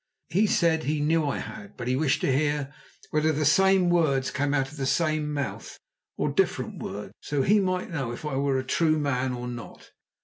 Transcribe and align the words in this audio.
He 0.31 0.47
said 0.47 0.85
he 0.85 0.99
knew 0.99 1.25
I 1.27 1.37
had, 1.37 1.77
but 1.77 1.87
he 1.87 1.95
wished 1.95 2.21
to 2.21 2.35
hear 2.35 2.73
"whether 3.11 3.31
the 3.31 3.45
same 3.45 3.91
words 3.91 4.31
came 4.31 4.51
out 4.51 4.71
of 4.71 4.77
the 4.77 4.87
same 4.87 5.31
mouth, 5.31 5.77
or 6.17 6.29
different 6.29 6.81
words," 6.81 7.13
so 7.19 7.41
that 7.41 7.49
he 7.49 7.59
might 7.59 7.91
know 7.91 8.11
if 8.11 8.25
I 8.25 8.35
were 8.37 8.57
a 8.57 8.63
true 8.65 8.97
man 8.97 9.31
or 9.31 9.47
not. 9.47 9.91